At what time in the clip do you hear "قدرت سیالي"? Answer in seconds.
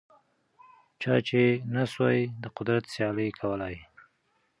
2.57-3.29